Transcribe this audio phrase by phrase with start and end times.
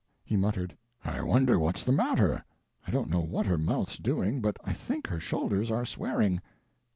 [0.25, 0.75] He muttered,
[1.05, 2.43] "I wonder what's the matter;
[2.87, 6.41] I don't know what her mouth's doing, but I think her shoulders are swearing.